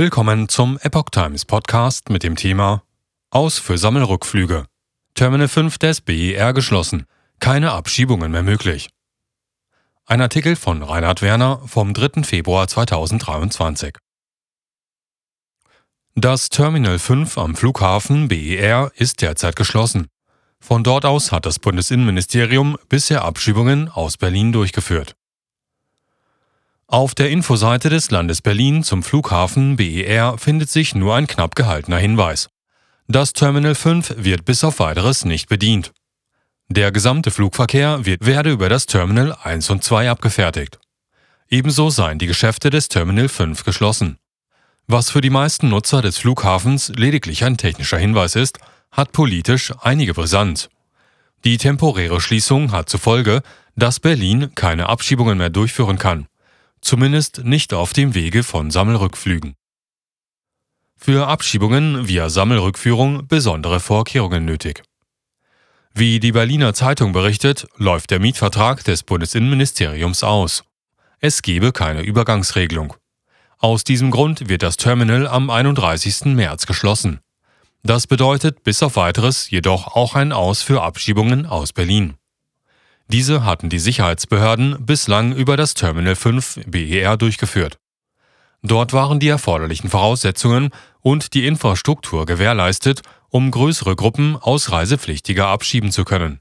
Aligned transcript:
Willkommen 0.00 0.48
zum 0.48 0.78
Epoch 0.80 1.10
Times 1.10 1.44
Podcast 1.44 2.08
mit 2.08 2.22
dem 2.22 2.34
Thema 2.34 2.82
Aus 3.28 3.58
für 3.58 3.76
Sammelrückflüge. 3.76 4.64
Terminal 5.12 5.46
5 5.46 5.76
des 5.76 6.00
BER 6.00 6.54
geschlossen. 6.54 7.04
Keine 7.38 7.72
Abschiebungen 7.72 8.32
mehr 8.32 8.42
möglich. 8.42 8.88
Ein 10.06 10.22
Artikel 10.22 10.56
von 10.56 10.82
Reinhard 10.82 11.20
Werner 11.20 11.60
vom 11.66 11.92
3. 11.92 12.22
Februar 12.22 12.66
2023. 12.66 13.98
Das 16.14 16.48
Terminal 16.48 16.98
5 16.98 17.36
am 17.36 17.54
Flughafen 17.54 18.28
BER 18.28 18.92
ist 18.94 19.20
derzeit 19.20 19.54
geschlossen. 19.54 20.06
Von 20.60 20.82
dort 20.82 21.04
aus 21.04 21.30
hat 21.30 21.44
das 21.44 21.58
Bundesinnenministerium 21.58 22.78
bisher 22.88 23.22
Abschiebungen 23.22 23.90
aus 23.90 24.16
Berlin 24.16 24.50
durchgeführt. 24.50 25.14
Auf 26.92 27.14
der 27.14 27.30
Infoseite 27.30 27.88
des 27.88 28.10
Landes 28.10 28.42
Berlin 28.42 28.82
zum 28.82 29.04
Flughafen 29.04 29.76
BER 29.76 30.36
findet 30.38 30.70
sich 30.70 30.92
nur 30.96 31.14
ein 31.14 31.28
knapp 31.28 31.54
gehaltener 31.54 31.98
Hinweis. 31.98 32.48
Das 33.06 33.32
Terminal 33.32 33.76
5 33.76 34.14
wird 34.16 34.44
bis 34.44 34.64
auf 34.64 34.80
weiteres 34.80 35.24
nicht 35.24 35.48
bedient. 35.48 35.92
Der 36.68 36.90
gesamte 36.90 37.30
Flugverkehr 37.30 38.06
wird, 38.06 38.26
werde 38.26 38.50
über 38.50 38.68
das 38.68 38.86
Terminal 38.86 39.36
1 39.40 39.70
und 39.70 39.84
2 39.84 40.10
abgefertigt. 40.10 40.80
Ebenso 41.48 41.90
seien 41.90 42.18
die 42.18 42.26
Geschäfte 42.26 42.70
des 42.70 42.88
Terminal 42.88 43.28
5 43.28 43.62
geschlossen. 43.62 44.18
Was 44.88 45.10
für 45.10 45.20
die 45.20 45.30
meisten 45.30 45.68
Nutzer 45.68 46.02
des 46.02 46.18
Flughafens 46.18 46.88
lediglich 46.96 47.44
ein 47.44 47.56
technischer 47.56 47.98
Hinweis 47.98 48.34
ist, 48.34 48.58
hat 48.90 49.12
politisch 49.12 49.72
einige 49.80 50.12
Brisanz. 50.12 50.68
Die 51.44 51.56
temporäre 51.56 52.20
Schließung 52.20 52.72
hat 52.72 52.88
zur 52.88 52.98
Folge, 52.98 53.42
dass 53.76 54.00
Berlin 54.00 54.56
keine 54.56 54.88
Abschiebungen 54.88 55.38
mehr 55.38 55.50
durchführen 55.50 55.96
kann 55.96 56.26
zumindest 56.80 57.44
nicht 57.44 57.74
auf 57.74 57.92
dem 57.92 58.14
Wege 58.14 58.42
von 58.42 58.70
Sammelrückflügen. 58.70 59.54
Für 60.96 61.28
Abschiebungen 61.28 62.08
via 62.08 62.28
Sammelrückführung 62.28 63.26
besondere 63.26 63.80
Vorkehrungen 63.80 64.44
nötig. 64.44 64.82
Wie 65.94 66.20
die 66.20 66.32
Berliner 66.32 66.74
Zeitung 66.74 67.12
berichtet, 67.12 67.66
läuft 67.76 68.10
der 68.10 68.20
Mietvertrag 68.20 68.84
des 68.84 69.02
Bundesinnenministeriums 69.02 70.22
aus. 70.22 70.64
Es 71.18 71.42
gebe 71.42 71.72
keine 71.72 72.02
Übergangsregelung. 72.02 72.94
Aus 73.58 73.84
diesem 73.84 74.10
Grund 74.10 74.48
wird 74.48 74.62
das 74.62 74.76
Terminal 74.76 75.26
am 75.26 75.50
31. 75.50 76.26
März 76.26 76.66
geschlossen. 76.66 77.20
Das 77.82 78.06
bedeutet 78.06 78.62
bis 78.62 78.82
auf 78.82 78.96
weiteres 78.96 79.50
jedoch 79.50 79.88
auch 79.88 80.14
ein 80.14 80.32
Aus 80.32 80.62
für 80.62 80.82
Abschiebungen 80.82 81.46
aus 81.46 81.72
Berlin. 81.72 82.14
Diese 83.12 83.44
hatten 83.44 83.70
die 83.70 83.80
Sicherheitsbehörden 83.80 84.86
bislang 84.86 85.34
über 85.34 85.56
das 85.56 85.74
Terminal 85.74 86.14
5 86.14 86.60
BER 86.66 87.16
durchgeführt. 87.16 87.76
Dort 88.62 88.92
waren 88.92 89.18
die 89.18 89.26
erforderlichen 89.26 89.90
Voraussetzungen 89.90 90.70
und 91.00 91.34
die 91.34 91.44
Infrastruktur 91.44 92.24
gewährleistet, 92.24 93.02
um 93.28 93.50
größere 93.50 93.96
Gruppen 93.96 94.36
Ausreisepflichtiger 94.36 95.48
abschieben 95.48 95.90
zu 95.90 96.04
können. 96.04 96.38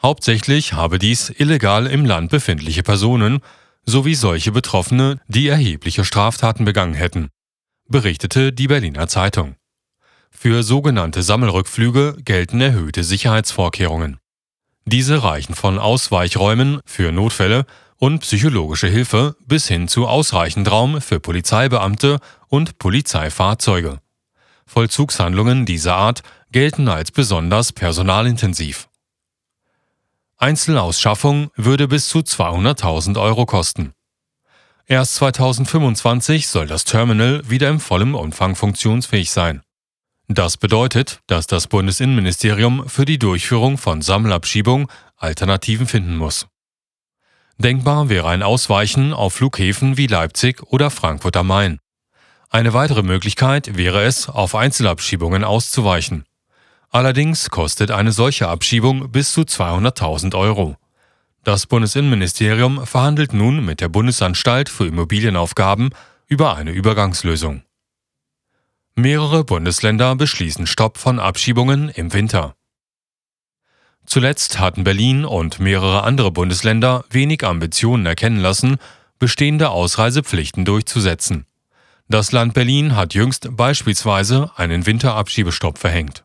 Hauptsächlich 0.00 0.72
habe 0.72 0.98
dies 0.98 1.28
illegal 1.28 1.86
im 1.86 2.06
Land 2.06 2.30
befindliche 2.30 2.82
Personen 2.82 3.40
sowie 3.84 4.14
solche 4.14 4.50
Betroffene, 4.50 5.20
die 5.28 5.48
erhebliche 5.48 6.06
Straftaten 6.06 6.64
begangen 6.64 6.94
hätten, 6.94 7.28
berichtete 7.86 8.54
die 8.54 8.68
Berliner 8.68 9.08
Zeitung. 9.08 9.56
Für 10.30 10.62
sogenannte 10.62 11.22
Sammelrückflüge 11.22 12.16
gelten 12.24 12.62
erhöhte 12.62 13.04
Sicherheitsvorkehrungen. 13.04 14.20
Diese 14.90 15.22
reichen 15.22 15.54
von 15.54 15.78
Ausweichräumen 15.78 16.80
für 16.86 17.12
Notfälle 17.12 17.66
und 17.98 18.20
psychologische 18.20 18.88
Hilfe 18.88 19.36
bis 19.44 19.68
hin 19.68 19.86
zu 19.86 20.08
ausreichend 20.08 20.70
Raum 20.70 21.02
für 21.02 21.20
Polizeibeamte 21.20 22.20
und 22.48 22.78
Polizeifahrzeuge. 22.78 24.00
Vollzugshandlungen 24.64 25.66
dieser 25.66 25.94
Art 25.94 26.22
gelten 26.52 26.88
als 26.88 27.10
besonders 27.10 27.74
personalintensiv. 27.74 28.88
Einzelausschaffung 30.38 31.50
würde 31.54 31.86
bis 31.86 32.08
zu 32.08 32.20
200.000 32.20 33.20
Euro 33.20 33.44
kosten. 33.44 33.92
Erst 34.86 35.16
2025 35.16 36.48
soll 36.48 36.66
das 36.66 36.84
Terminal 36.84 37.42
wieder 37.46 37.68
im 37.68 37.80
vollen 37.80 38.14
Umfang 38.14 38.56
funktionsfähig 38.56 39.32
sein. 39.32 39.60
Das 40.30 40.58
bedeutet, 40.58 41.20
dass 41.26 41.46
das 41.46 41.68
Bundesinnenministerium 41.68 42.86
für 42.86 43.06
die 43.06 43.18
Durchführung 43.18 43.78
von 43.78 44.02
Sammelabschiebung 44.02 44.90
Alternativen 45.16 45.86
finden 45.86 46.18
muss. 46.18 46.46
Denkbar 47.56 48.10
wäre 48.10 48.28
ein 48.28 48.42
Ausweichen 48.42 49.14
auf 49.14 49.34
Flughäfen 49.34 49.96
wie 49.96 50.06
Leipzig 50.06 50.62
oder 50.64 50.90
Frankfurt 50.90 51.36
am 51.38 51.46
Main. 51.46 51.80
Eine 52.50 52.74
weitere 52.74 53.02
Möglichkeit 53.02 53.76
wäre 53.76 54.04
es, 54.04 54.28
auf 54.28 54.54
Einzelabschiebungen 54.54 55.44
auszuweichen. 55.44 56.24
Allerdings 56.90 57.48
kostet 57.48 57.90
eine 57.90 58.12
solche 58.12 58.48
Abschiebung 58.48 59.10
bis 59.10 59.32
zu 59.32 59.42
200.000 59.42 60.34
Euro. 60.36 60.76
Das 61.42 61.66
Bundesinnenministerium 61.66 62.86
verhandelt 62.86 63.32
nun 63.32 63.64
mit 63.64 63.80
der 63.80 63.88
Bundesanstalt 63.88 64.68
für 64.68 64.86
Immobilienaufgaben 64.86 65.90
über 66.26 66.54
eine 66.54 66.72
Übergangslösung. 66.72 67.62
Mehrere 68.98 69.44
Bundesländer 69.44 70.16
beschließen 70.16 70.66
Stopp 70.66 70.98
von 70.98 71.20
Abschiebungen 71.20 71.88
im 71.88 72.12
Winter. 72.12 72.56
Zuletzt 74.06 74.58
hatten 74.58 74.82
Berlin 74.82 75.24
und 75.24 75.60
mehrere 75.60 76.02
andere 76.02 76.32
Bundesländer 76.32 77.04
wenig 77.08 77.44
Ambitionen 77.44 78.06
erkennen 78.06 78.40
lassen, 78.40 78.78
bestehende 79.20 79.70
Ausreisepflichten 79.70 80.64
durchzusetzen. 80.64 81.46
Das 82.08 82.32
Land 82.32 82.54
Berlin 82.54 82.96
hat 82.96 83.14
jüngst 83.14 83.56
beispielsweise 83.56 84.50
einen 84.56 84.84
Winterabschiebestopp 84.84 85.78
verhängt. 85.78 86.24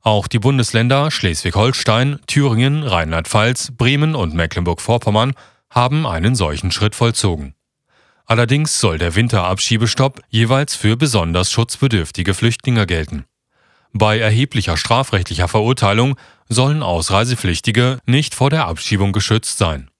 Auch 0.00 0.28
die 0.28 0.38
Bundesländer 0.38 1.10
Schleswig-Holstein, 1.10 2.20
Thüringen, 2.26 2.84
Rheinland-Pfalz, 2.84 3.72
Bremen 3.76 4.14
und 4.14 4.32
Mecklenburg-Vorpommern 4.32 5.34
haben 5.68 6.06
einen 6.06 6.36
solchen 6.36 6.70
Schritt 6.70 6.94
vollzogen. 6.94 7.54
Allerdings 8.26 8.80
soll 8.80 8.98
der 8.98 9.14
Winterabschiebestopp 9.14 10.20
jeweils 10.30 10.74
für 10.74 10.96
besonders 10.96 11.50
schutzbedürftige 11.50 12.34
Flüchtlinge 12.34 12.86
gelten. 12.86 13.24
Bei 13.92 14.18
erheblicher 14.18 14.76
strafrechtlicher 14.76 15.48
Verurteilung 15.48 16.16
sollen 16.48 16.82
Ausreisepflichtige 16.82 17.98
nicht 18.06 18.34
vor 18.34 18.50
der 18.50 18.66
Abschiebung 18.66 19.12
geschützt 19.12 19.58
sein 19.58 19.91